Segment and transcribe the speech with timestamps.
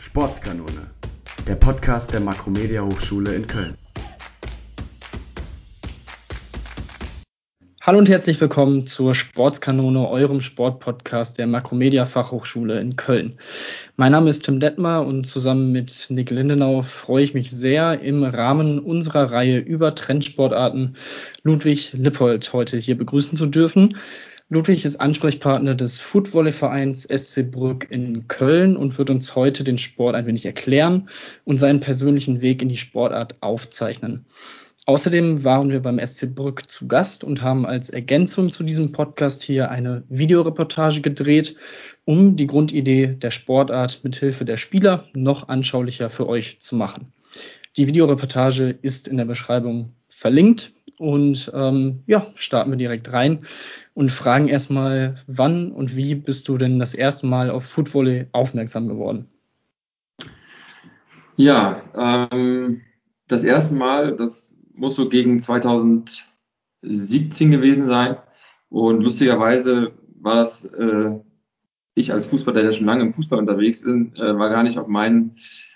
[0.00, 0.90] Sportskanone,
[1.46, 3.74] der Podcast der Makromedia Hochschule in Köln.
[7.80, 13.38] Hallo und herzlich willkommen zur Sportskanone, eurem Sportpodcast der Makromedia Fachhochschule in Köln.
[13.96, 18.22] Mein Name ist Tim Detmer und zusammen mit Nick Lindenau freue ich mich sehr, im
[18.22, 20.96] Rahmen unserer Reihe über Trendsportarten
[21.42, 23.96] Ludwig Lippold heute hier begrüßen zu dürfen.
[24.52, 30.14] Ludwig ist Ansprechpartner des Footvolley-Vereins SC Brück in Köln und wird uns heute den Sport
[30.14, 31.08] ein wenig erklären
[31.44, 34.26] und seinen persönlichen Weg in die Sportart aufzeichnen.
[34.84, 39.42] Außerdem waren wir beim SC Brück zu Gast und haben als Ergänzung zu diesem Podcast
[39.42, 41.56] hier eine Videoreportage gedreht,
[42.04, 47.14] um die Grundidee der Sportart mithilfe der Spieler noch anschaulicher für euch zu machen.
[47.78, 53.40] Die Videoreportage ist in der Beschreibung verlinkt und ähm, ja, starten wir direkt rein
[53.92, 58.86] und fragen erstmal, wann und wie bist du denn das erste Mal auf Footvolley aufmerksam
[58.86, 59.26] geworden?
[61.36, 61.82] Ja,
[62.30, 62.82] ähm,
[63.26, 66.30] das erste Mal, das muss so gegen 2017
[67.50, 68.18] gewesen sein.
[68.68, 71.18] Und lustigerweise war das, äh,
[71.96, 74.86] ich als Fußballer, der schon lange im Fußball unterwegs ist, äh, war gar nicht auf
[74.86, 75.34] meinen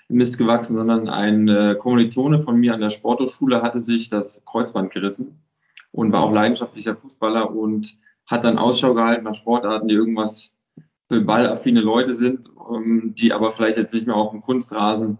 [0.08, 4.92] Mist gewachsen, sondern ein äh, Kommilitone von mir an der Sporthochschule hatte sich das Kreuzband
[4.92, 5.42] gerissen
[5.90, 7.92] und war auch leidenschaftlicher Fußballer und
[8.26, 10.64] hat dann Ausschau gehalten nach Sportarten, die irgendwas
[11.08, 15.18] für ballaffine Leute sind, ähm, die aber vielleicht jetzt nicht mehr auf dem Kunstrasen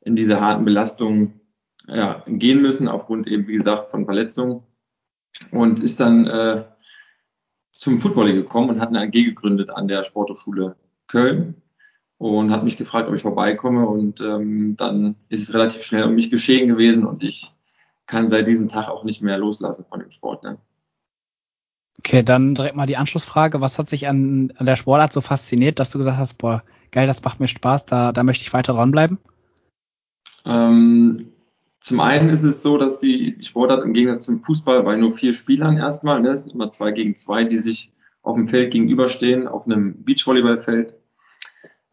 [0.00, 1.40] in diese harten Belastungen
[1.86, 4.62] ja, gehen müssen, aufgrund eben, wie gesagt, von Verletzungen.
[5.52, 6.64] Und ist dann äh,
[7.72, 11.62] zum Football gekommen und hat eine AG gegründet an der Sporthochschule Köln
[12.20, 13.88] und hat mich gefragt, ob ich vorbeikomme.
[13.88, 17.50] Und ähm, dann ist es relativ schnell um mich geschehen gewesen und ich
[18.06, 20.42] kann seit diesem Tag auch nicht mehr loslassen von dem Sport.
[20.42, 20.58] Ne?
[21.98, 23.62] Okay, dann direkt mal die Anschlussfrage.
[23.62, 27.06] Was hat sich an, an der Sportart so fasziniert, dass du gesagt hast, boah, geil,
[27.06, 29.16] das macht mir Spaß, da, da möchte ich weiter dranbleiben?
[30.44, 31.32] Ähm,
[31.80, 35.12] zum einen ist es so, dass die, die Sportart im Gegensatz zum Fußball bei nur
[35.12, 38.72] vier Spielern erstmal, ne, es sind immer zwei gegen zwei, die sich auf dem Feld
[38.72, 40.96] gegenüberstehen, auf einem Beachvolleyballfeld,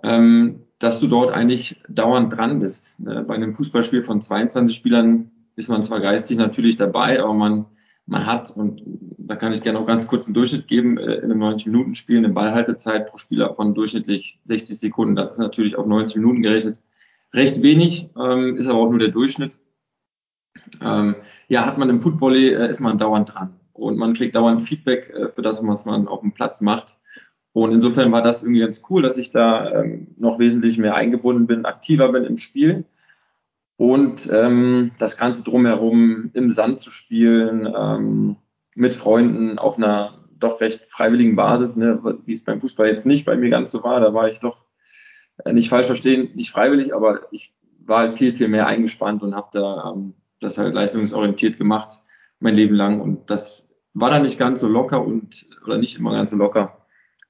[0.03, 2.99] ähm, dass du dort eigentlich dauernd dran bist.
[2.99, 3.23] Ne?
[3.27, 7.65] Bei einem Fußballspiel von 22 Spielern ist man zwar geistig natürlich dabei, aber man,
[8.05, 8.81] man hat, und
[9.17, 12.29] da kann ich gerne auch ganz kurz einen Durchschnitt geben, äh, in einem 90-Minuten-Spiel eine
[12.29, 15.15] Ballhaltezeit pro Spieler von durchschnittlich 60 Sekunden.
[15.15, 16.81] Das ist natürlich auf 90 Minuten gerechnet
[17.33, 19.61] recht wenig, ähm, ist aber auch nur der Durchschnitt
[20.81, 21.15] ähm,
[21.47, 23.59] ja, hat man im Footvolley, äh, ist man dauernd dran.
[23.73, 26.95] Und man kriegt dauernd Feedback äh, für das, was man auf dem Platz macht.
[27.57, 31.47] Und insofern war das irgendwie ganz cool, dass ich da ähm, noch wesentlich mehr eingebunden
[31.47, 32.85] bin, aktiver bin im Spiel.
[33.77, 38.35] Und ähm, das Ganze drumherum im Sand zu spielen, ähm,
[38.75, 43.25] mit Freunden auf einer doch recht freiwilligen Basis, ne, wie es beim Fußball jetzt nicht
[43.25, 44.01] bei mir ganz so war.
[44.01, 44.65] Da war ich doch
[45.43, 49.33] äh, nicht falsch verstehen, nicht freiwillig, aber ich war halt viel, viel mehr eingespannt und
[49.33, 51.89] habe da ähm, das halt leistungsorientiert gemacht,
[52.39, 53.01] mein Leben lang.
[53.01, 56.83] Und das war dann nicht ganz so locker und, oder nicht immer ganz so locker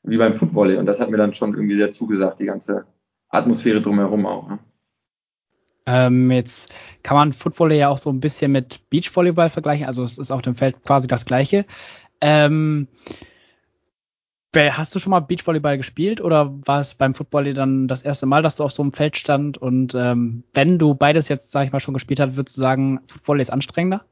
[0.08, 0.78] wie beim Footvolley.
[0.78, 2.86] Und das hat mir dann schon irgendwie sehr zugesagt, die ganze
[3.30, 4.50] Atmosphäre drumherum auch.
[4.50, 4.60] Ne?
[5.86, 6.74] Ähm, jetzt
[7.04, 9.86] kann man Footvolley ja auch so ein bisschen mit Beachvolleyball vergleichen.
[9.86, 11.66] Also es ist auf dem Feld quasi das Gleiche.
[12.22, 12.88] Ähm,
[14.56, 18.42] Hast du schon mal Beachvolleyball gespielt oder war es beim Football dann das erste Mal,
[18.42, 19.58] dass du auf so einem Feld stand?
[19.60, 23.02] Und ähm, wenn du beides jetzt, sag ich mal, schon gespielt hast, würdest du sagen,
[23.08, 24.06] Football ist anstrengender?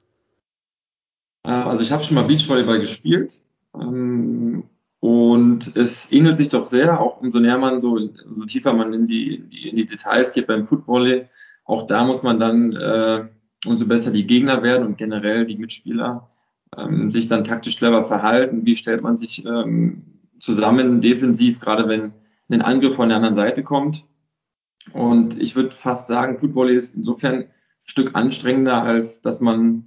[1.48, 4.66] Äh, also ich habe schon mal Beachvolleyball gespielt ähm,
[5.06, 9.06] und es ähnelt sich doch sehr, auch umso näher man so, so tiefer man in
[9.06, 9.36] die,
[9.70, 11.28] in die Details geht beim Footvolley.
[11.64, 13.28] Auch da muss man dann, äh,
[13.68, 16.28] umso besser die Gegner werden und generell die Mitspieler
[16.76, 18.66] ähm, sich dann taktisch clever verhalten.
[18.66, 20.02] Wie stellt man sich ähm,
[20.40, 22.14] zusammen defensiv, gerade wenn
[22.50, 24.06] ein Angriff von der anderen Seite kommt.
[24.92, 27.50] Und ich würde fast sagen, Football ist insofern ein
[27.84, 29.86] Stück anstrengender, als dass man,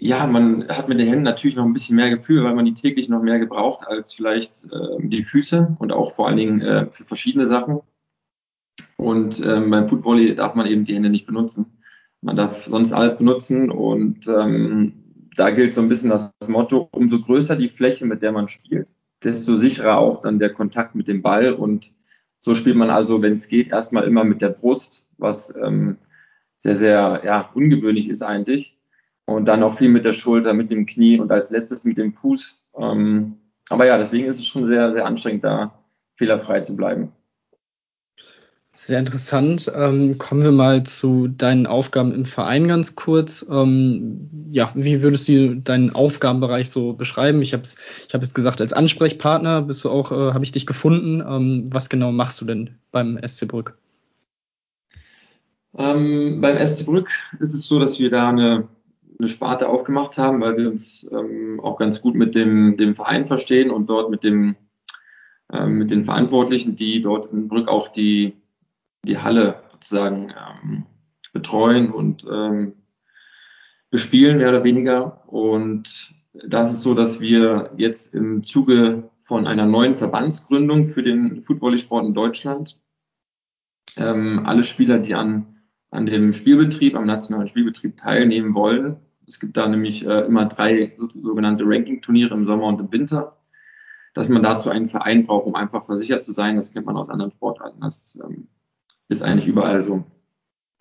[0.00, 2.72] ja, man hat mit den Händen natürlich noch ein bisschen mehr Gefühl, weil man die
[2.72, 6.90] täglich noch mehr gebraucht als vielleicht äh, die Füße und auch vor allen Dingen äh,
[6.90, 7.80] für verschiedene Sachen.
[8.96, 11.78] Und ähm, beim Football darf man eben die Hände nicht benutzen.
[12.22, 17.20] Man darf sonst alles benutzen und ähm, da gilt so ein bisschen das Motto, umso
[17.20, 21.20] größer die Fläche, mit der man spielt, desto sicherer auch dann der Kontakt mit dem
[21.20, 21.52] Ball.
[21.52, 21.90] Und
[22.38, 25.98] so spielt man also, wenn es geht, erstmal immer mit der Brust, was ähm,
[26.56, 28.79] sehr, sehr ja, ungewöhnlich ist eigentlich.
[29.26, 32.14] Und dann auch viel mit der Schulter, mit dem Knie und als letztes mit dem
[32.14, 32.66] Fuß.
[32.76, 33.36] Ähm,
[33.68, 35.78] aber ja, deswegen ist es schon sehr, sehr anstrengend, da
[36.14, 37.12] fehlerfrei zu bleiben.
[38.72, 39.70] Sehr interessant.
[39.74, 43.44] Ähm, kommen wir mal zu deinen Aufgaben im Verein ganz kurz.
[43.50, 47.42] Ähm, ja, wie würdest du deinen Aufgabenbereich so beschreiben?
[47.42, 50.52] Ich habe es ich hab jetzt gesagt, als Ansprechpartner bist du auch, äh, habe ich
[50.52, 51.20] dich gefunden.
[51.20, 53.76] Ähm, was genau machst du denn beim SC Brück?
[55.76, 58.68] Ähm, beim SC Brück ist es so, dass wir da eine,
[59.20, 63.26] eine Sparte aufgemacht haben, weil wir uns ähm, auch ganz gut mit dem, dem Verein
[63.26, 64.56] verstehen und dort mit dem
[65.52, 68.34] ähm, mit den Verantwortlichen, die dort in Brück auch die,
[69.04, 70.86] die Halle sozusagen ähm,
[71.32, 72.74] betreuen und ähm,
[73.90, 75.28] bespielen, mehr oder weniger.
[75.28, 81.42] Und das ist so, dass wir jetzt im Zuge von einer neuen Verbandsgründung für den
[81.42, 82.80] Footballsport in Deutschland
[83.96, 85.56] ähm, alle Spieler, die an,
[85.90, 88.96] an dem Spielbetrieb, am nationalen Spielbetrieb teilnehmen wollen.
[89.26, 93.36] Es gibt da nämlich äh, immer drei sogenannte Ranking-Turniere im Sommer und im Winter
[94.14, 96.56] dass man dazu einen Verein braucht, um einfach versichert zu sein.
[96.56, 97.80] Das kennt man aus anderen Sportarten.
[97.80, 98.48] Das ähm,
[99.08, 100.04] ist eigentlich überall so.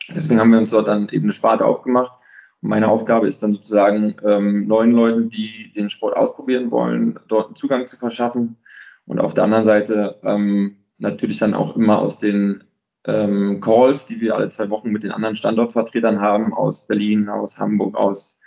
[0.10, 2.14] Deswegen haben wir uns dort dann eben eine Sparte aufgemacht.
[2.62, 7.48] Und meine Aufgabe ist dann sozusagen ähm, neuen Leuten, die den Sport ausprobieren wollen, dort
[7.48, 8.58] einen Zugang zu verschaffen.
[9.06, 12.64] Und auf der anderen Seite ähm, natürlich dann auch immer aus den
[13.10, 17.58] ähm, Calls, die wir alle zwei Wochen mit den anderen Standortvertretern haben, aus Berlin, aus
[17.58, 18.42] Hamburg, aus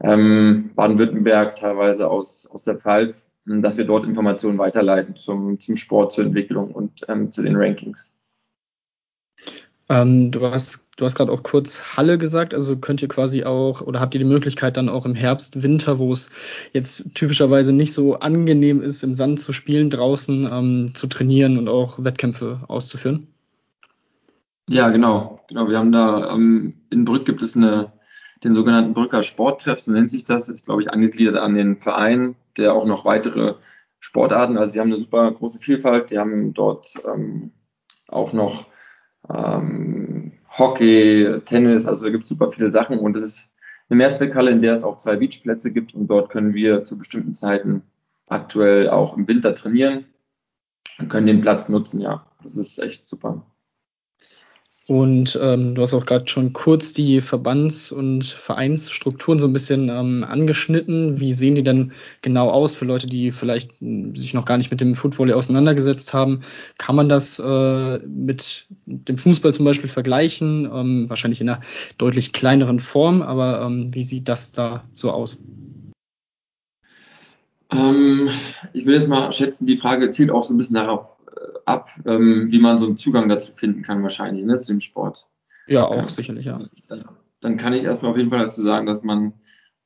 [0.00, 6.12] ähm, Baden-Württemberg, teilweise aus, aus der Pfalz, dass wir dort Informationen weiterleiten zum, zum Sport,
[6.12, 8.18] zur Entwicklung und ähm, zu den Rankings.
[9.90, 13.80] Ähm, du hast, du hast gerade auch kurz Halle gesagt, also könnt ihr quasi auch
[13.80, 16.30] oder habt ihr die Möglichkeit dann auch im Herbst, Winter, wo es
[16.74, 21.68] jetzt typischerweise nicht so angenehm ist, im Sand zu spielen, draußen ähm, zu trainieren und
[21.68, 23.28] auch Wettkämpfe auszuführen?
[24.68, 25.40] Ja, genau.
[25.48, 25.68] Genau.
[25.68, 27.92] Wir haben da ähm, in Brück gibt es eine,
[28.44, 32.36] den sogenannten Brücker Sporttreff, so nennt sich das, ist glaube ich angegliedert an den Verein
[32.58, 33.54] der auch noch weitere
[34.00, 37.52] Sportarten, also die haben eine super große Vielfalt, die haben dort ähm,
[38.08, 38.66] auch noch
[39.28, 43.56] ähm, Hockey, Tennis, also da gibt es super viele Sachen und es ist
[43.88, 47.34] eine Mehrzweckhalle, in der es auch zwei Beachplätze gibt und dort können wir zu bestimmten
[47.34, 47.82] Zeiten
[48.28, 50.04] aktuell auch im Winter trainieren
[50.98, 52.26] und können den Platz nutzen, ja.
[52.42, 53.46] Das ist echt super.
[54.88, 59.90] Und ähm, du hast auch gerade schon kurz die Verbands- und Vereinsstrukturen so ein bisschen
[59.90, 61.20] ähm, angeschnitten.
[61.20, 61.92] Wie sehen die denn
[62.22, 66.14] genau aus für Leute, die vielleicht hm, sich noch gar nicht mit dem Football auseinandergesetzt
[66.14, 66.40] haben?
[66.78, 70.64] Kann man das äh, mit dem Fußball zum Beispiel vergleichen?
[70.64, 71.60] Ähm, wahrscheinlich in einer
[71.98, 75.38] deutlich kleineren Form, aber ähm, wie sieht das da so aus?
[77.70, 78.30] Ähm,
[78.72, 81.17] ich will jetzt mal schätzen, die Frage zielt auch so ein bisschen darauf
[81.68, 85.28] ab, ähm, wie man so einen Zugang dazu finden kann, wahrscheinlich, ne, zu dem Sport.
[85.66, 86.60] Ja, auch kann, sicherlich, ja.
[86.88, 87.04] Dann,
[87.40, 89.34] dann, kann ich erstmal auf jeden Fall dazu sagen, dass man,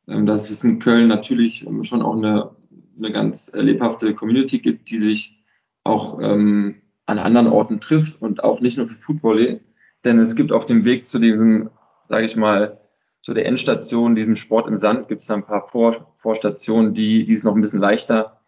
[0.06, 2.50] ähm, dass es in Köln natürlich ähm, schon auch eine,
[2.96, 5.42] eine ganz lebhafte Community gibt, die sich
[5.84, 9.60] auch ähm, an anderen Orten trifft und auch nicht nur für Footvolley,
[10.04, 11.70] denn es gibt auf dem Weg zu diesem,
[12.08, 12.78] sage ich mal,
[13.20, 17.32] zu der Endstation, diesem Sport im Sand, gibt es ein paar Vor Vorstationen, die, die
[17.32, 18.41] es noch ein bisschen leichter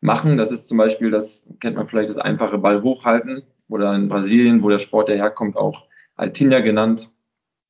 [0.00, 0.36] machen.
[0.36, 4.62] Das ist zum Beispiel, das kennt man vielleicht, das einfache Ball hochhalten oder in Brasilien,
[4.62, 7.12] wo der Sport herkommt, auch Altinha genannt.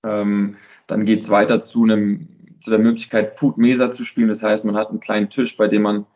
[0.05, 0.57] Ähm,
[0.87, 2.29] dann geht es weiter zu einem
[2.61, 4.29] zu der Möglichkeit, Food Mesa zu spielen.
[4.29, 6.07] Das heißt, man hat einen kleinen Tisch, bei dem man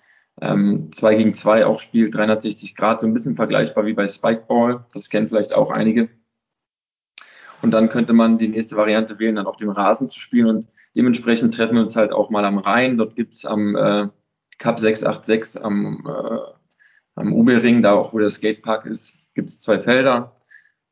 [0.41, 4.85] ähm, zwei gegen zwei auch spielt, 360 Grad, so ein bisschen vergleichbar wie bei Spikeball.
[4.93, 6.09] Das kennen vielleicht auch einige.
[7.63, 10.47] Und dann könnte man die nächste Variante wählen, dann auf dem Rasen zu spielen.
[10.47, 12.97] Und dementsprechend treffen wir uns halt auch mal am Rhein.
[12.97, 14.09] Dort gibt's am äh,
[14.61, 16.39] Cup 686 am, äh,
[17.17, 20.35] am Ubering, da auch wo der Skatepark ist, gibt es zwei Felder.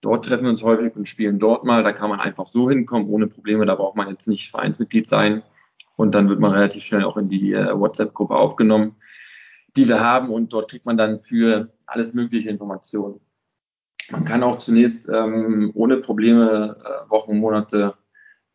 [0.00, 1.82] Dort treffen wir uns häufig und spielen dort mal.
[1.82, 3.66] Da kann man einfach so hinkommen, ohne Probleme.
[3.66, 5.42] Da braucht man jetzt nicht Vereinsmitglied sein.
[5.96, 8.96] Und dann wird man relativ schnell auch in die äh, WhatsApp-Gruppe aufgenommen,
[9.76, 10.30] die wir haben.
[10.30, 13.20] Und dort kriegt man dann für alles mögliche Informationen.
[14.10, 17.94] Man kann auch zunächst ähm, ohne Probleme äh, Wochen, Monate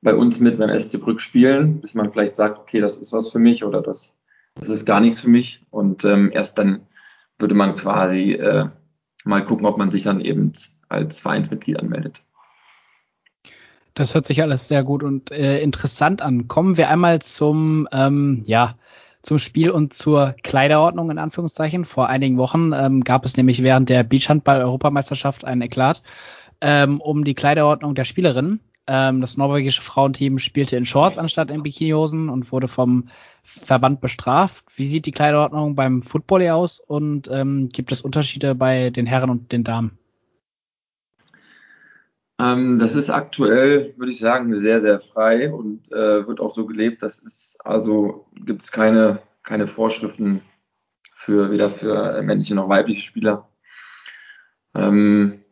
[0.01, 3.29] bei uns mit beim SC Brück spielen, bis man vielleicht sagt, okay, das ist was
[3.29, 4.22] für mich oder das
[4.55, 5.63] das ist gar nichts für mich.
[5.69, 6.87] Und ähm, erst dann
[7.39, 8.67] würde man quasi äh,
[9.23, 10.51] mal gucken, ob man sich dann eben
[10.89, 12.25] als Vereinsmitglied anmeldet.
[13.93, 16.47] Das hört sich alles sehr gut und äh, interessant an.
[16.47, 18.75] Kommen wir einmal zum, ähm, ja,
[19.21, 21.85] zum Spiel und zur Kleiderordnung in Anführungszeichen.
[21.85, 26.01] Vor einigen Wochen ähm, gab es nämlich während der Beachhandball-Europameisterschaft einen Eklat
[26.59, 28.61] ähm, um die Kleiderordnung der Spielerinnen.
[28.85, 33.09] Ähm, das norwegische Frauenteam spielte in Shorts anstatt in Bikinihosen und wurde vom
[33.43, 34.65] Verband bestraft.
[34.75, 39.29] Wie sieht die Kleiderordnung beim Football aus und ähm, gibt es Unterschiede bei den Herren
[39.29, 39.97] und den Damen?
[42.39, 46.65] Ähm, das ist aktuell, würde ich sagen, sehr, sehr frei und äh, wird auch so
[46.65, 47.03] gelebt.
[47.03, 50.41] Das ist also gibt es keine, keine Vorschriften
[51.13, 53.47] für weder für männliche noch weibliche Spieler.
[54.75, 55.42] Ähm,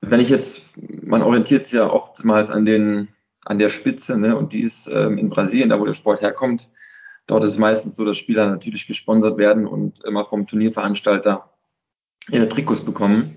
[0.00, 3.08] wenn ich jetzt, man orientiert sich ja oftmals an den,
[3.44, 6.70] an der Spitze, ne, und die ist ähm, in Brasilien, da wo der Sport herkommt.
[7.26, 11.50] Dort ist es meistens so, dass Spieler natürlich gesponsert werden und immer vom Turnierveranstalter
[12.30, 13.36] ihre Trikots bekommen.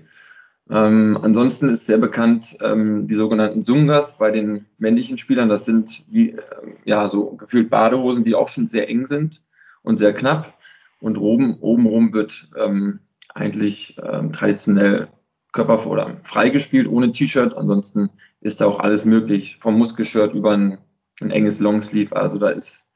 [0.70, 5.50] Ähm, ansonsten ist sehr bekannt ähm, die sogenannten Sungas bei den männlichen Spielern.
[5.50, 6.42] Das sind wie, äh,
[6.84, 9.42] ja so gefühlt Badehosen, die auch schon sehr eng sind
[9.82, 10.54] und sehr knapp.
[11.00, 13.00] Und oben obenrum wird ähm,
[13.34, 15.08] eigentlich ähm, traditionell
[15.54, 17.56] Körper oder frei gespielt ohne T-Shirt.
[17.56, 20.78] Ansonsten ist da auch alles möglich, vom Muskelshirt über ein,
[21.20, 22.14] ein enges Longsleeve.
[22.14, 22.92] Also da ist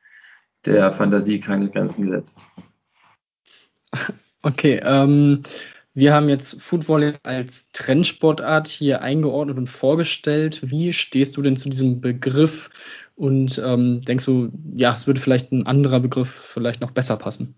[0.67, 2.43] der Fantasie keine Grenzen gesetzt.
[4.41, 5.43] Okay, ähm,
[5.95, 10.61] wir haben jetzt Football als Trendsportart hier eingeordnet und vorgestellt.
[10.63, 12.71] Wie stehst du denn zu diesem Begriff?
[13.17, 17.57] Und ähm, denkst du, ja, es würde vielleicht ein anderer Begriff vielleicht noch besser passen?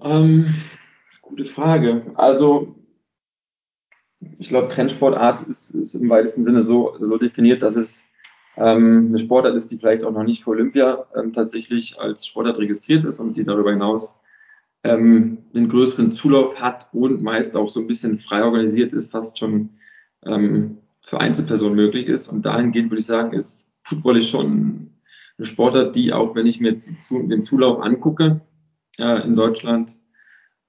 [0.00, 0.54] Ähm,
[1.30, 2.12] gute Frage.
[2.16, 2.74] Also,
[4.38, 8.10] ich glaube, Trendsportart ist, ist, im weitesten Sinne so, so definiert, dass es
[8.56, 12.58] ähm, eine Sportart ist, die vielleicht auch noch nicht für Olympia ähm, tatsächlich als Sportart
[12.58, 14.20] registriert ist und die darüber hinaus
[14.82, 19.38] ähm, einen größeren Zulauf hat und meist auch so ein bisschen frei organisiert ist, fast
[19.38, 19.70] schon
[20.26, 22.28] ähm, für Einzelpersonen möglich ist.
[22.28, 24.90] Und dahingehend würde ich sagen, ist Football schon
[25.38, 28.42] eine Sportart, die auch, wenn ich mir jetzt den Zulauf angucke
[28.98, 29.96] äh, in Deutschland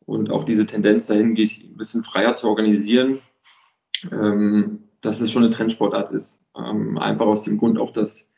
[0.06, 3.20] und auch diese Tendenz dahin, sich ein bisschen freier zu organisieren,
[4.12, 6.50] ähm, dass es schon eine Trendsportart ist.
[6.56, 8.36] Ähm, einfach aus dem Grund auch, dass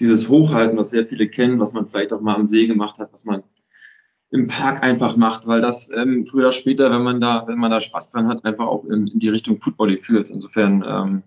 [0.00, 3.12] dieses Hochhalten, was sehr viele kennen, was man vielleicht auch mal am See gemacht hat,
[3.12, 3.42] was man
[4.30, 7.70] im Park einfach macht, weil das ähm, früher oder später, wenn man da, wenn man
[7.70, 10.30] da Spaß dran hat, einfach auch in, in die Richtung Football führt.
[10.30, 11.22] Insofern, ähm,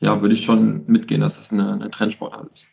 [0.00, 2.68] ja, würde ich schon mitgehen, dass das eine, eine Trendsportart ist.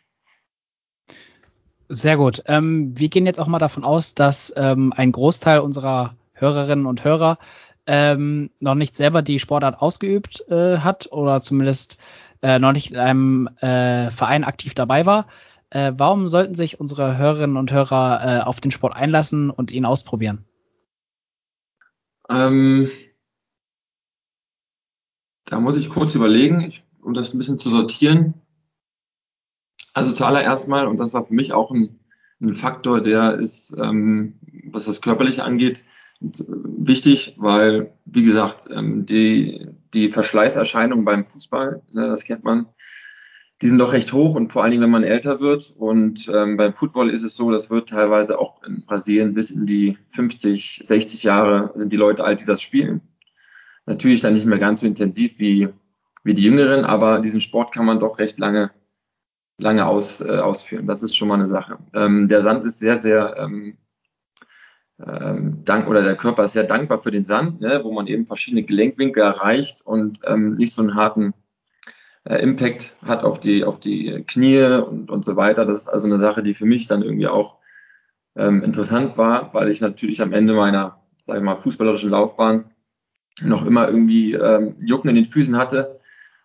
[1.90, 2.42] Sehr gut.
[2.46, 7.04] Ähm, wir gehen jetzt auch mal davon aus, dass ähm, ein Großteil unserer Hörerinnen und
[7.04, 7.38] Hörer
[7.86, 11.96] ähm, noch nicht selber die Sportart ausgeübt äh, hat oder zumindest
[12.42, 15.26] äh, noch nicht in einem äh, Verein aktiv dabei war.
[15.70, 19.86] Äh, warum sollten sich unsere Hörerinnen und Hörer äh, auf den Sport einlassen und ihn
[19.86, 20.44] ausprobieren?
[22.28, 22.90] Ähm,
[25.46, 28.34] da muss ich kurz überlegen, ich, um das ein bisschen zu sortieren.
[29.94, 32.00] Also zuallererst mal, und das war für mich auch ein,
[32.40, 35.84] ein Faktor, der ist, ähm, was das Körperliche angeht,
[36.20, 42.66] wichtig, weil, wie gesagt, ähm, die, die Verschleißerscheinungen beim Fußball, ne, das kennt man,
[43.60, 45.74] die sind doch recht hoch und vor allen Dingen, wenn man älter wird.
[45.76, 49.66] Und ähm, beim Football ist es so, das wird teilweise auch in Brasilien bis in
[49.66, 53.00] die 50, 60 Jahre sind die Leute alt, die das spielen.
[53.86, 55.68] Natürlich dann nicht mehr ganz so intensiv wie,
[56.22, 58.70] wie die Jüngeren, aber diesen Sport kann man doch recht lange,
[59.56, 60.86] lange aus, äh, ausführen.
[60.86, 61.78] Das ist schon mal eine Sache.
[61.94, 63.76] Ähm, der Sand ist sehr, sehr ähm,
[65.04, 68.26] ähm, dank oder der Körper ist sehr dankbar für den Sand, ne, wo man eben
[68.26, 71.34] verschiedene Gelenkwinkel erreicht und ähm, nicht so einen harten
[72.24, 75.64] äh, Impact hat auf die, auf die Knie und, und so weiter.
[75.64, 77.58] Das ist also eine Sache, die für mich dann irgendwie auch
[78.36, 82.70] ähm, interessant war, weil ich natürlich am Ende meiner, sag ich mal, fußballerischen Laufbahn
[83.42, 86.00] noch immer irgendwie ähm, Jucken in den Füßen hatte.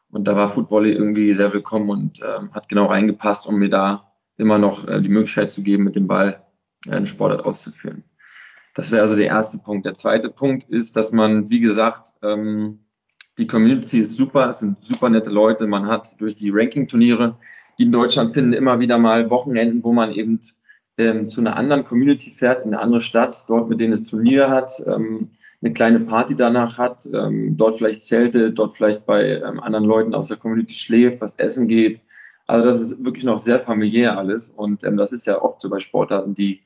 [0.10, 4.14] Und da war Footvolley irgendwie sehr willkommen und ähm, hat genau reingepasst, um mir da
[4.38, 6.44] immer noch äh, die Möglichkeit zu geben, mit dem Ball
[6.86, 8.04] äh, einen Sportart auszuführen.
[8.74, 9.86] Das wäre also der erste Punkt.
[9.86, 12.80] Der zweite Punkt ist, dass man, wie gesagt, ähm,
[13.38, 15.68] die Community ist super, es sind super nette Leute.
[15.68, 17.38] Man hat durch die Ranking-Turniere,
[17.78, 20.40] die in Deutschland finden, immer wieder mal Wochenenden, wo man eben
[20.98, 24.50] ähm, zu einer anderen Community fährt, in eine andere Stadt, dort mit denen es Turnier
[24.50, 29.60] hat, ähm, eine kleine Party danach hat, ähm, dort vielleicht Zelte, dort vielleicht bei ähm,
[29.60, 32.02] anderen Leuten aus der Community schläft, was essen geht.
[32.46, 35.70] Also das ist wirklich noch sehr familiär alles und ähm, das ist ja oft so
[35.70, 36.62] bei Sportarten, die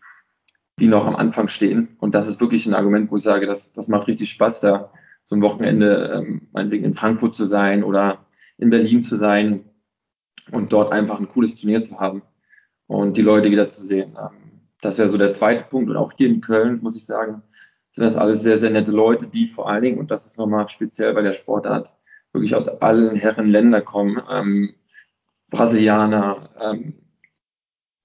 [0.79, 1.97] die noch am Anfang stehen.
[1.99, 4.91] Und das ist wirklich ein Argument, wo ich sage, das, das macht richtig Spaß, da
[5.23, 8.25] so ein Wochenende ähm, meinetwegen in Frankfurt zu sein oder
[8.57, 9.65] in Berlin zu sein
[10.51, 12.21] und dort einfach ein cooles Turnier zu haben
[12.85, 14.17] und die Leute wieder zu sehen.
[14.17, 15.89] Ähm, das wäre so der zweite Punkt.
[15.89, 17.41] Und auch hier in Köln, muss ich sagen,
[17.91, 20.69] sind das alles sehr, sehr nette Leute, die vor allen Dingen, und das ist nochmal
[20.69, 21.95] speziell bei der Sportart,
[22.31, 24.21] wirklich aus allen Herren Länder kommen.
[24.29, 24.75] Ähm,
[25.49, 26.93] Brasilianer, ähm,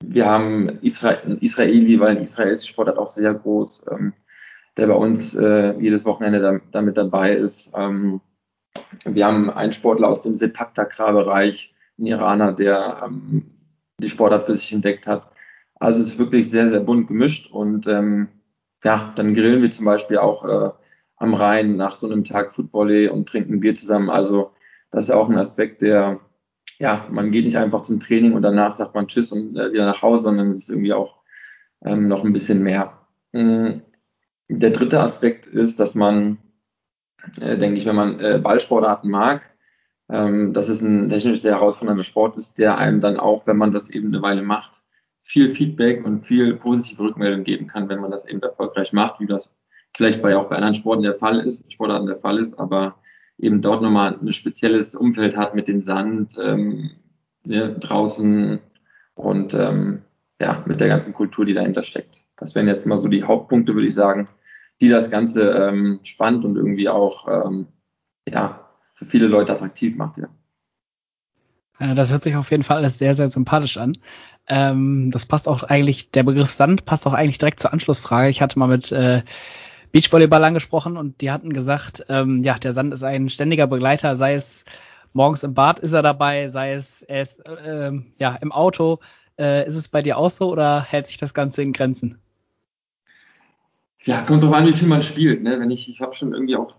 [0.03, 3.87] wir haben Israel, Israeli, weil Israel ist die Sportart auch sehr groß.
[3.91, 4.13] Ähm,
[4.77, 7.73] der bei uns äh, jedes Wochenende da, damit dabei ist.
[7.77, 8.21] Ähm,
[9.05, 13.51] wir haben einen Sportler aus dem sepak bereich ein Iraner, der ähm,
[13.99, 15.31] die Sportart für sich entdeckt hat.
[15.79, 18.29] Also es ist wirklich sehr, sehr bunt gemischt und ähm,
[18.85, 20.71] ja, dann grillen wir zum Beispiel auch äh,
[21.17, 24.11] am Rhein nach so einem Tag Footvolley und trinken Bier zusammen.
[24.11, 24.53] Also
[24.91, 26.21] das ist auch ein Aspekt, der,
[26.79, 29.87] ja, man geht nicht einfach zum Training und danach sagt man Tschüss und äh, wieder
[29.87, 31.23] nach Hause, sondern es ist irgendwie auch
[31.85, 33.07] ähm, noch ein bisschen mehr.
[33.33, 33.83] Mhm.
[34.49, 36.39] Der dritte Aspekt ist, dass man
[37.41, 39.51] äh, denke ich, wenn man äh, Ballsportarten mag,
[40.09, 43.73] ähm, dass es ein technisch sehr herausfordernder Sport ist, der einem dann auch, wenn man
[43.73, 44.83] das eben eine Weile macht,
[45.23, 49.27] viel Feedback und viel positive Rückmeldung geben kann, wenn man das eben erfolgreich macht, wie
[49.27, 49.61] das
[49.95, 52.97] vielleicht bei auch bei anderen Sporten der Fall ist, Sportarten der Fall ist, aber
[53.39, 56.91] eben dort nochmal ein spezielles Umfeld hat mit dem Sand ähm,
[57.45, 58.61] ne, draußen
[59.15, 60.03] und ähm,
[60.41, 62.25] ja, mit der ganzen Kultur, die dahinter steckt.
[62.37, 64.29] Das wären jetzt mal so die Hauptpunkte, würde ich sagen,
[64.81, 67.67] die das Ganze ähm, spannend und irgendwie auch ähm,
[68.29, 70.29] ja, für viele Leute attraktiv macht, ja.
[71.79, 73.95] Das hört sich auf jeden Fall alles sehr, sehr sympathisch an.
[74.47, 78.29] Ähm, das passt auch eigentlich, der Begriff Sand passt auch eigentlich direkt zur Anschlussfrage.
[78.29, 79.23] Ich hatte mal mit äh,
[79.93, 84.35] Beachvolleyball angesprochen und die hatten gesagt, ähm, ja, der Sand ist ein ständiger Begleiter, sei
[84.35, 84.65] es
[85.13, 89.01] morgens im Bad ist er dabei, sei es er ist, äh, ja, im Auto.
[89.39, 92.19] Äh, ist es bei dir auch so oder hält sich das Ganze in Grenzen?
[94.05, 95.43] Ja, kommt drauf an, wie viel man spielt.
[95.43, 95.61] Ne?
[95.61, 96.73] Wenn ich, ich habe schon irgendwie auch,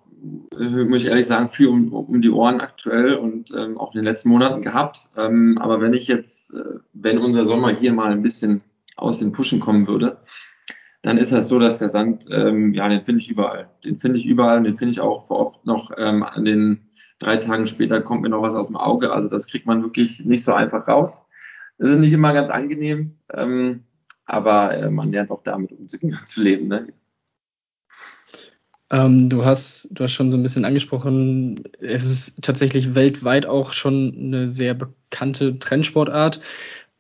[0.60, 4.00] äh, muss ich ehrlich sagen, viel um, um die Ohren aktuell und ähm, auch in
[4.00, 5.10] den letzten Monaten gehabt.
[5.17, 8.63] Ähm, aber wenn ich jetzt, äh, wenn unser Sommer hier mal ein bisschen
[8.98, 10.17] aus den Puschen kommen würde,
[11.03, 13.69] dann ist das so, dass der Sand, ähm, ja, den finde ich überall.
[13.83, 16.88] Den finde ich überall und den finde ich auch oft noch ähm, an den
[17.19, 19.12] drei Tagen später kommt mir noch was aus dem Auge.
[19.12, 21.25] Also das kriegt man wirklich nicht so einfach raus.
[21.77, 23.83] Das ist nicht immer ganz angenehm, ähm,
[24.25, 26.69] aber äh, man lernt auch damit umzugehen und zu leben.
[26.69, 26.88] Ne?
[28.89, 33.74] Ähm, du hast, du hast schon so ein bisschen angesprochen, es ist tatsächlich weltweit auch
[33.74, 36.39] schon eine sehr bekannte Trendsportart.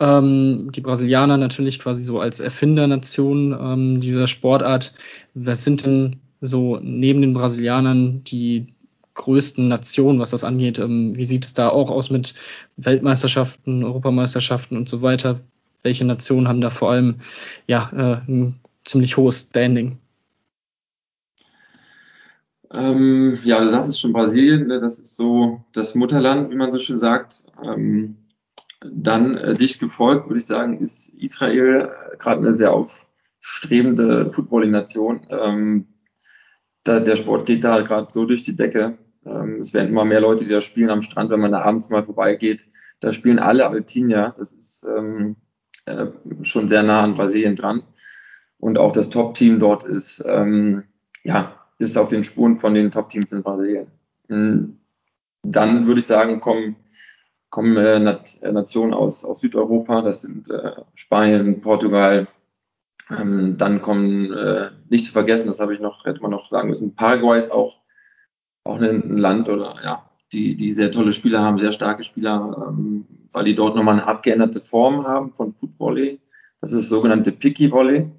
[0.03, 4.93] Ähm, die Brasilianer natürlich quasi so als Erfindernation ähm, dieser Sportart.
[5.33, 8.73] Was sind denn so neben den Brasilianern die
[9.13, 10.77] größten Nationen, was das angeht?
[10.77, 12.33] Ähm, wie sieht es da auch aus mit
[12.75, 15.39] Weltmeisterschaften, Europameisterschaften und so weiter?
[15.83, 17.21] Welche Nationen haben da vor allem
[17.67, 19.99] ja äh, ein ziemlich hohes Standing?
[22.75, 24.81] Ähm, ja, du sagst es schon Brasilien, ne?
[24.81, 27.45] das ist so das Mutterland, wie man so schön sagt.
[27.63, 28.17] Ähm,
[28.91, 35.27] dann äh, dicht gefolgt, würde ich sagen, ist Israel äh, gerade eine sehr aufstrebende Footballing-Nation.
[35.29, 35.87] Ähm,
[36.83, 38.97] da, der Sport geht da halt gerade so durch die Decke.
[39.25, 41.89] Ähm, es werden immer mehr Leute, die da spielen am Strand, wenn man da abends
[41.89, 42.67] mal vorbeigeht.
[42.99, 44.33] Da spielen alle Alpinier.
[44.37, 45.37] Das ist ähm,
[45.85, 46.07] äh,
[46.41, 47.83] schon sehr nah an Brasilien dran.
[48.57, 50.83] Und auch das Top-Team dort ist, ähm,
[51.23, 53.87] ja, ist auf den Spuren von den Top-Teams in Brasilien.
[54.27, 54.77] Mhm.
[55.43, 56.77] Dann würde ich sagen, kommen
[57.53, 62.27] kommen äh, Nationen aus, aus Südeuropa, das sind äh, Spanien, Portugal.
[63.11, 66.69] Ähm, dann kommen, äh, nicht zu vergessen, das habe ich noch, hätte man noch sagen
[66.69, 67.75] müssen, Paraguay ist auch,
[68.63, 73.05] auch ein, Land oder ja, die, die sehr tolle Spieler haben, sehr starke Spieler, ähm,
[73.31, 76.19] weil die dort nochmal eine abgeänderte Form haben von Footvolley.
[76.59, 78.09] Das ist das sogenannte Picky Volley.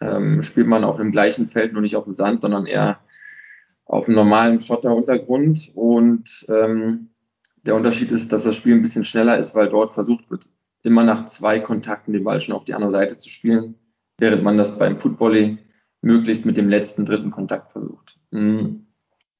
[0.00, 3.00] Ähm, spielt man auf dem gleichen Feld, nur nicht auf dem Sand, sondern eher
[3.84, 7.08] auf einem normalen Schotteruntergrund und ähm,
[7.66, 10.48] der Unterschied ist, dass das Spiel ein bisschen schneller ist, weil dort versucht wird,
[10.82, 13.74] immer nach zwei Kontakten den Ball schon auf die andere Seite zu spielen,
[14.18, 15.58] während man das beim Footvolley
[16.00, 18.18] möglichst mit dem letzten dritten Kontakt versucht.
[18.30, 18.86] Mhm.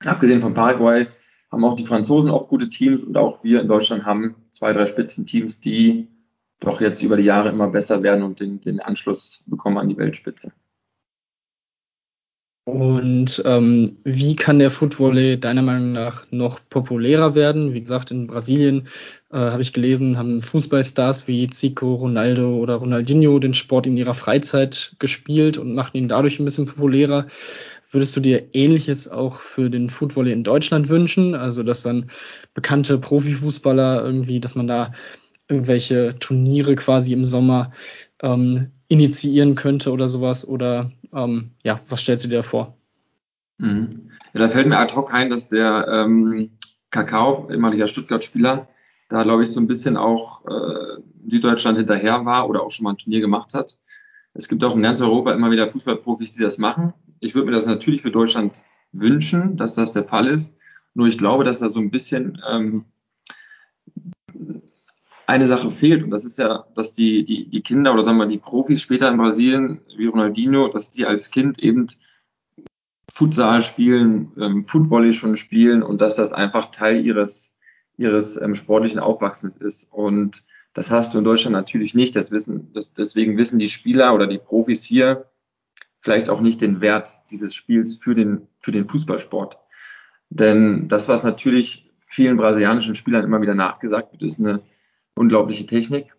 [0.04, 1.06] Abgesehen von Paraguay
[1.50, 4.86] haben auch die Franzosen auch gute Teams und auch wir in Deutschland haben zwei, drei
[4.86, 6.08] Spitzenteams, die
[6.58, 9.96] doch jetzt über die Jahre immer besser werden und den, den Anschluss bekommen an die
[9.96, 10.52] Weltspitze.
[12.66, 17.74] Und ähm, wie kann der Footvolley deiner Meinung nach noch populärer werden?
[17.74, 18.88] Wie gesagt, in Brasilien
[19.30, 24.14] äh, habe ich gelesen, haben Fußballstars wie Zico, Ronaldo oder Ronaldinho den Sport in ihrer
[24.14, 27.26] Freizeit gespielt und machten ihn dadurch ein bisschen populärer.
[27.88, 31.36] Würdest du dir Ähnliches auch für den Footvolley in Deutschland wünschen?
[31.36, 32.10] Also, dass dann
[32.52, 34.90] bekannte Profifußballer irgendwie, dass man da
[35.48, 37.70] irgendwelche Turniere quasi im Sommer
[38.22, 40.46] ähm, initiieren könnte oder sowas?
[40.46, 42.76] Oder ähm, ja, was stellst du dir vor?
[43.58, 44.10] Mhm.
[44.32, 46.50] Ja, da fällt mir ad hoc ein, dass der ähm,
[46.90, 48.68] Kakao, ehemaliger Stuttgart-Spieler,
[49.08, 52.90] da glaube ich so ein bisschen auch äh, Süddeutschland hinterher war oder auch schon mal
[52.90, 53.78] ein Turnier gemacht hat.
[54.34, 56.92] Es gibt auch in ganz Europa immer wieder Fußballprofis, die das machen.
[57.20, 60.58] Ich würde mir das natürlich für Deutschland wünschen, dass das der Fall ist.
[60.94, 62.84] Nur ich glaube, dass da so ein bisschen ähm,
[65.26, 68.26] eine Sache fehlt und das ist ja, dass die, die, die Kinder oder sagen wir
[68.26, 71.88] die Profis später in Brasilien, wie Ronaldinho, dass die als Kind eben
[73.10, 77.58] Futsal spielen, ähm, Footvolley schon spielen und dass das einfach Teil ihres,
[77.96, 79.92] ihres ähm, sportlichen Aufwachsens ist.
[79.92, 82.14] Und das hast du in Deutschland natürlich nicht.
[82.14, 85.30] Das wissen, das, deswegen wissen die Spieler oder die Profis hier
[86.00, 89.58] vielleicht auch nicht den Wert dieses Spiels für den, für den Fußballsport.
[90.28, 94.62] Denn das, was natürlich vielen brasilianischen Spielern immer wieder nachgesagt wird, ist eine
[95.16, 96.14] unglaubliche Technik.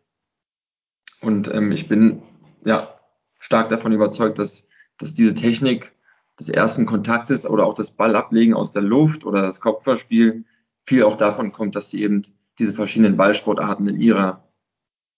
[1.22, 2.22] Und ähm, ich bin
[2.66, 3.00] ja
[3.40, 5.94] stark davon überzeugt, dass, dass diese Technik
[6.40, 10.46] des ersten Kontaktes oder auch das Ballablegen aus der Luft oder das Kopfballspiel
[10.86, 12.22] viel auch davon kommt, dass sie eben
[12.60, 14.44] diese verschiedenen Ballsportarten in ihrer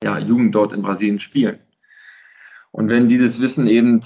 [0.04, 1.60] ja, Jugend dort in Brasilien spielen.
[2.72, 4.02] Und wenn dieses Wissen eben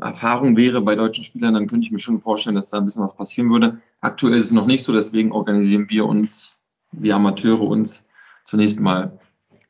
[0.00, 3.04] Erfahrung wäre bei deutschen Spielern, dann könnte ich mir schon vorstellen, dass da ein bisschen
[3.04, 3.80] was passieren würde.
[4.00, 8.05] Aktuell ist es noch nicht so, deswegen organisieren wir uns, wir Amateure uns
[8.46, 9.18] zunächst mal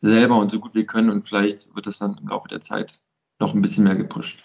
[0.00, 3.00] selber und so gut wir können und vielleicht wird das dann im Laufe der Zeit
[3.40, 4.40] noch ein bisschen mehr gepusht.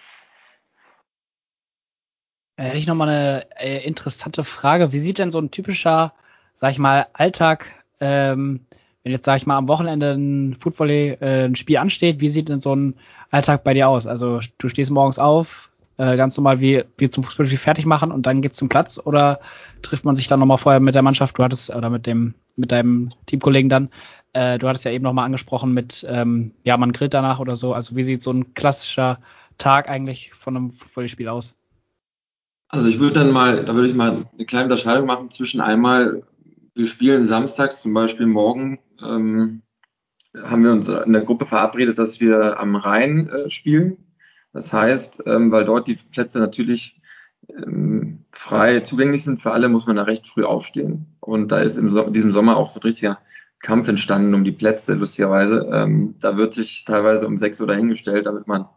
[2.55, 4.91] Äh, hätte ich nochmal eine äh, interessante Frage.
[4.91, 6.13] Wie sieht denn so ein typischer,
[6.55, 7.67] sag ich mal, Alltag,
[7.99, 8.65] ähm,
[9.03, 12.49] wenn jetzt, sag ich mal, am Wochenende ein Footvolley, äh, ein Spiel ansteht, wie sieht
[12.49, 12.95] denn so ein
[13.29, 14.05] Alltag bei dir aus?
[14.05, 18.25] Also du stehst morgens auf, äh, ganz normal wie, wie zum Fußballspiel fertig machen und
[18.25, 19.39] dann geht's zum Platz oder
[19.81, 22.71] trifft man sich dann nochmal vorher mit der Mannschaft, du hattest, oder mit dem, mit
[22.71, 23.89] deinem Teamkollegen dann,
[24.33, 27.73] äh, du hattest ja eben nochmal angesprochen mit, ähm, ja, man grillt danach oder so.
[27.73, 29.19] Also wie sieht so ein klassischer
[29.57, 31.55] Tag eigentlich von einem Volleyspiel aus?
[32.69, 36.23] Also ich würde dann mal, da würde ich mal eine kleine Unterscheidung machen zwischen einmal,
[36.73, 39.61] wir spielen samstags, zum Beispiel morgen, ähm,
[40.41, 43.97] haben wir uns in der Gruppe verabredet, dass wir am Rhein äh, spielen.
[44.53, 47.01] Das heißt, ähm, weil dort die Plätze natürlich
[47.49, 51.17] ähm, frei zugänglich sind für alle, muss man da recht früh aufstehen.
[51.19, 53.19] Und da ist in so diesem Sommer auch so ein richtiger
[53.61, 55.69] Kampf entstanden um die Plätze, lustigerweise.
[55.71, 58.67] Ähm, da wird sich teilweise um sechs Uhr dahingestellt, damit man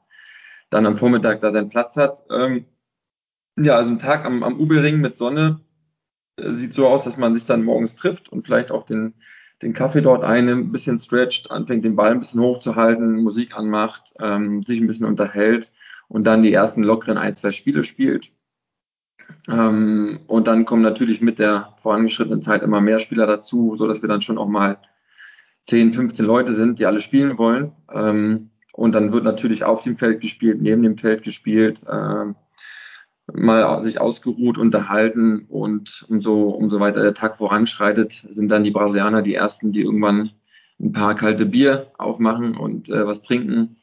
[0.71, 2.25] dann am Vormittag da seinen Platz hat.
[2.31, 2.67] Ähm,
[3.57, 5.61] ja, also ein Tag am, am Ubelring mit Sonne
[6.37, 9.15] äh, sieht so aus, dass man sich dann morgens trifft und vielleicht auch den,
[9.63, 14.15] den Kaffee dort einnimmt, ein bisschen stretcht, anfängt den Ball ein bisschen hochzuhalten, Musik anmacht,
[14.21, 15.73] ähm, sich ein bisschen unterhält
[16.09, 18.33] und dann die ersten lockeren ein, zwei Spiele spielt.
[19.49, 24.03] Ähm, und dann kommen natürlich mit der vorangeschrittenen Zeit immer mehr Spieler dazu, so dass
[24.03, 24.79] wir dann schon auch mal
[25.63, 27.73] 10, 15 Leute sind, die alle spielen wollen.
[27.93, 31.85] Ähm, und dann wird natürlich auf dem Feld gespielt, neben dem Feld gespielt.
[31.91, 32.35] Ähm,
[33.33, 39.23] mal sich ausgeruht, unterhalten und umso, umso weiter der Tag voranschreitet, sind dann die Brasilianer
[39.23, 40.31] die ersten, die irgendwann
[40.79, 43.77] ein paar kalte Bier aufmachen und äh, was trinken.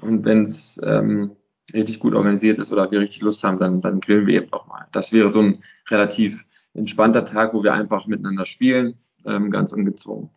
[0.00, 1.32] Und wenn es ähm,
[1.72, 4.66] richtig gut organisiert ist oder wir richtig Lust haben, dann, dann grillen wir eben auch
[4.66, 4.86] mal.
[4.92, 8.94] Das wäre so ein relativ entspannter Tag, wo wir einfach miteinander spielen,
[9.26, 10.30] ähm, ganz ungezwungen.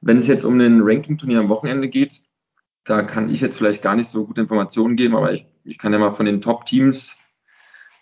[0.00, 2.22] Wenn es jetzt um den Ranking-Turnier am Wochenende geht,
[2.84, 5.92] da kann ich jetzt vielleicht gar nicht so gute Informationen geben, aber ich, ich kann
[5.92, 7.18] ja mal von den Top-Teams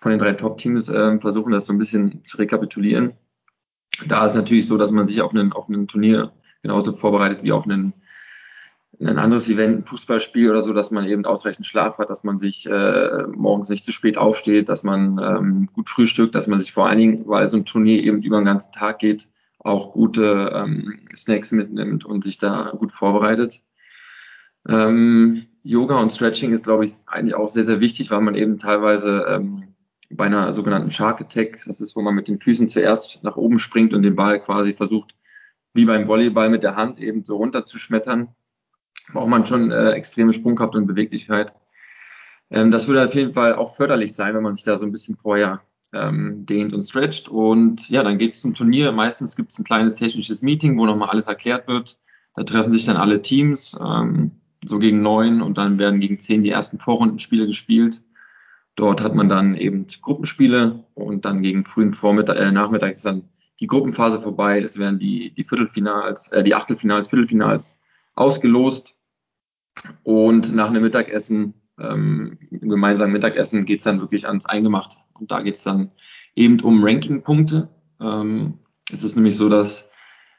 [0.03, 3.13] von den drei Top-Teams äh, versuchen, das so ein bisschen zu rekapitulieren.
[4.07, 7.53] Da ist natürlich so, dass man sich auf einen, auf einen Turnier genauso vorbereitet wie
[7.53, 7.95] auf einen,
[9.07, 12.39] ein anderes Event, ein Fußballspiel oder so, dass man eben ausreichend Schlaf hat, dass man
[12.39, 16.73] sich äh, morgens nicht zu spät aufsteht, dass man ähm, gut frühstückt, dass man sich
[16.73, 20.53] vor allen Dingen, weil so ein Turnier eben über den ganzen Tag geht, auch gute
[20.55, 23.61] ähm, Snacks mitnimmt und sich da gut vorbereitet.
[24.69, 28.59] Ähm, Yoga und Stretching ist, glaube ich, eigentlich auch sehr, sehr wichtig, weil man eben
[28.59, 29.75] teilweise ähm,
[30.11, 31.63] bei einer sogenannten Shark Attack.
[31.67, 34.75] Das ist, wo man mit den Füßen zuerst nach oben springt und den Ball quasi
[34.75, 35.17] versucht,
[35.75, 38.35] wie beim Volleyball mit der Hand eben so runterzuschmettern.
[39.13, 41.55] Braucht man schon äh, extreme Sprungkraft und Beweglichkeit.
[42.51, 44.93] Ähm, das würde auf jeden Fall auch förderlich sein, wenn man sich da so ein
[44.93, 45.63] bisschen vorher
[45.93, 47.29] ähm, dehnt und stretcht.
[47.29, 48.93] Und ja, dann geht es zum Turnier.
[48.93, 51.99] Meistens gibt es ein kleines technisches Meeting, wo nochmal alles erklärt wird.
[52.35, 54.33] Da treffen sich dann alle Teams, ähm,
[54.65, 58.03] so gegen neun und dann werden gegen zehn die ersten Vorrundenspiele gespielt.
[58.75, 63.29] Dort hat man dann eben Gruppenspiele und dann gegen frühen Vormittag, äh, Nachmittag ist dann
[63.61, 64.61] die Gruppenphase vorbei.
[64.61, 67.81] Es werden die, die Viertelfinals, äh, die Achtelfinals, Viertelfinals
[68.15, 68.92] ausgelost.
[70.03, 74.97] Und nach einem Mittagessen, ähm, gemeinsamen Mittagessen, geht's dann wirklich ans Eingemachte.
[75.15, 75.93] Und da geht's dann
[76.35, 77.69] eben um Rankingpunkte.
[78.01, 78.59] Ähm,
[78.91, 79.91] es ist nämlich so, dass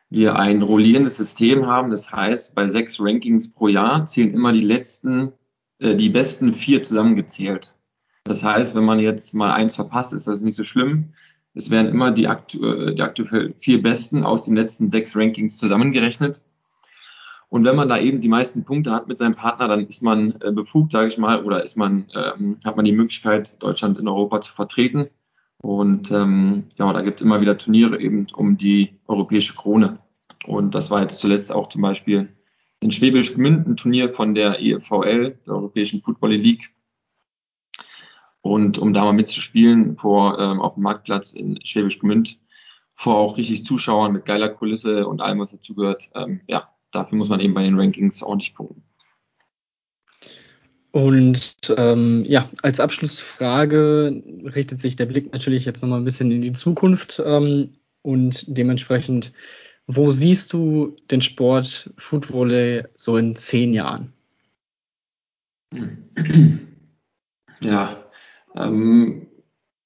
[0.09, 1.89] wir ein rollierendes System haben.
[1.89, 5.33] Das heißt, bei sechs Rankings pro Jahr zählen immer die letzten,
[5.79, 7.75] äh, die besten vier zusammengezählt.
[8.23, 11.13] Das heißt, wenn man jetzt mal eins verpasst, ist das nicht so schlimm.
[11.55, 15.57] Es werden immer die, aktu äh, die aktuell vier Besten aus den letzten sechs Rankings
[15.57, 16.41] zusammengerechnet.
[17.53, 20.41] Und wenn man da eben die meisten Punkte hat mit seinem Partner, dann ist man
[20.41, 24.07] äh, befugt, sage ich mal, oder ist man, ähm, hat man die Möglichkeit, Deutschland in
[24.07, 25.11] Europa zu vertreten.
[25.57, 29.99] Und ähm, ja, da gibt es immer wieder Turniere eben um die europäische Krone.
[30.47, 32.35] Und das war jetzt zuletzt auch zum Beispiel
[32.79, 36.73] in Schwäbisch Gmünd ein Turnier von der EFVL, der Europäischen Football League.
[38.41, 42.39] Und um da mal mitzuspielen vor ähm, auf dem Marktplatz in Schwäbisch Gmünd,
[42.95, 47.29] vor auch richtig Zuschauern mit geiler Kulisse und allem, was dazugehört, ähm, ja, dafür muss
[47.29, 48.83] man eben bei den Rankings ordentlich punkten.
[50.91, 56.43] Und ähm, ja, als Abschlussfrage richtet sich der Blick natürlich jetzt nochmal ein bisschen in
[56.43, 59.33] die Zukunft ähm, und dementsprechend,
[59.87, 64.13] wo siehst du den Sport Footvolley so in zehn Jahren?
[67.61, 68.03] Ja,
[68.55, 69.27] ähm,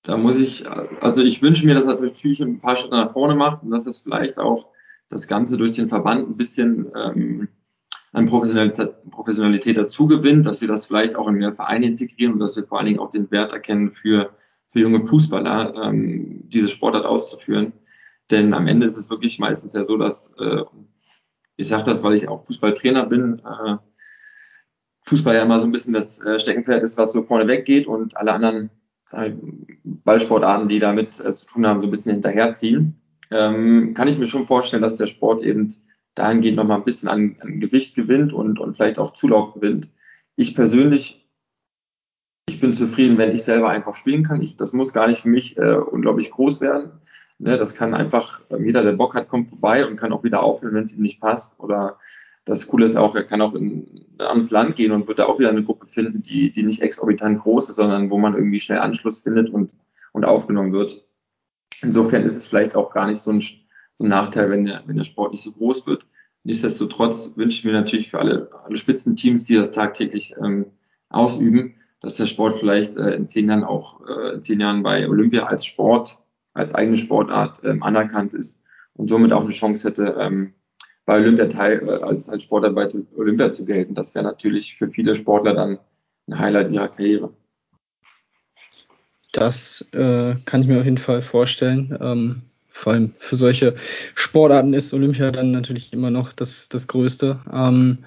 [0.01, 3.35] da muss ich, also ich wünsche mir, dass er natürlich ein paar Schritte nach vorne
[3.35, 4.69] macht und dass es vielleicht auch
[5.09, 7.47] das Ganze durch den Verband ein bisschen ähm,
[8.13, 12.55] an Professionalität, dazu gewinnt, dass wir das vielleicht auch in mehr Vereine integrieren und dass
[12.55, 14.31] wir vor allen Dingen auch den Wert erkennen für,
[14.69, 17.73] für junge Fußballer, ähm, diese Sportart auszuführen.
[18.31, 20.63] Denn am Ende ist es wirklich meistens ja so, dass, äh,
[21.57, 23.77] ich sage das, weil ich auch Fußballtrainer bin, äh,
[25.01, 28.17] Fußball ja immer so ein bisschen das äh, Steckenpferd ist, was so vorne weggeht und
[28.17, 28.69] alle anderen
[29.83, 33.01] Ballsportarten, die damit äh, zu tun haben, so ein bisschen hinterherziehen.
[33.31, 35.73] Ähm, kann ich mir schon vorstellen, dass der Sport eben
[36.15, 39.91] dahingehend nochmal ein bisschen an, an Gewicht gewinnt und, und vielleicht auch Zulauf gewinnt.
[40.35, 41.27] Ich persönlich,
[42.47, 44.41] ich bin zufrieden, wenn ich selber einfach spielen kann.
[44.41, 46.91] Ich, das muss gar nicht für mich äh, unglaublich groß werden.
[47.39, 50.41] Ne, das kann einfach, äh, jeder, der Bock hat, kommt vorbei und kann auch wieder
[50.41, 51.59] aufhören, wenn es ihm nicht passt.
[51.59, 51.99] Oder
[52.45, 55.25] das Coole ist auch, er kann auch in ein anderes Land gehen und wird da
[55.25, 58.59] auch wieder eine Gruppe finden, die, die nicht exorbitant groß ist, sondern wo man irgendwie
[58.59, 59.75] schnell Anschluss findet und,
[60.13, 61.06] und aufgenommen wird.
[61.81, 64.97] Insofern ist es vielleicht auch gar nicht so ein, so ein Nachteil, wenn der, wenn
[64.97, 66.07] der Sport nicht so groß wird.
[66.43, 70.67] Nichtsdestotrotz wünsche ich mir natürlich für alle, alle Spitzenteams, die das tagtäglich ähm,
[71.09, 75.07] ausüben, dass der Sport vielleicht äh, in zehn Jahren auch äh, in zehn Jahren bei
[75.09, 76.15] Olympia als Sport,
[76.53, 80.53] als eigene Sportart ähm, anerkannt ist und somit auch eine Chance hätte, ähm,
[81.05, 83.95] bei Olympia teil, äh, als, als Sportler bei Olympia zu gelten.
[83.95, 85.79] Das wäre natürlich für viele Sportler dann
[86.27, 87.33] ein Highlight ihrer Karriere.
[89.37, 91.95] Das äh, kann ich mir auf jeden Fall vorstellen.
[92.01, 93.75] Ähm, vor allem für solche
[94.15, 97.39] Sportarten ist Olympia dann natürlich immer noch das, das Größte.
[97.53, 97.99] Ähm,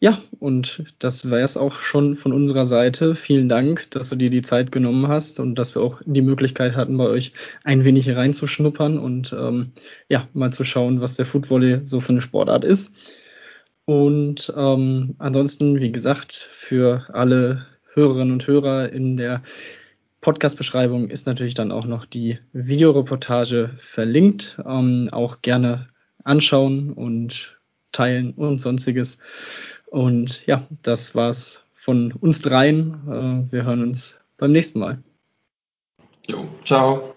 [0.00, 3.14] ja, und das wäre es auch schon von unserer Seite.
[3.14, 6.74] Vielen Dank, dass du dir die Zeit genommen hast und dass wir auch die Möglichkeit
[6.74, 9.70] hatten, bei euch ein wenig reinzuschnuppern und ähm,
[10.08, 12.96] ja, mal zu schauen, was der Footvolley so für eine Sportart ist.
[13.84, 19.40] Und ähm, ansonsten, wie gesagt, für alle Hörerinnen und Hörer in der
[20.24, 24.58] Podcast-Beschreibung ist natürlich dann auch noch die Videoreportage verlinkt.
[24.66, 25.88] Ähm, auch gerne
[26.24, 27.60] anschauen und
[27.92, 29.18] teilen und sonstiges.
[29.84, 33.48] Und ja, das war's von uns dreien.
[33.50, 35.02] Äh, wir hören uns beim nächsten Mal.
[36.26, 37.13] Jo, ciao.